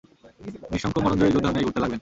[0.71, 1.89] নিঃশঙ্ক মরণজয়ী যোদ্ধার ন্যায় ঘুরতে লাগলেন।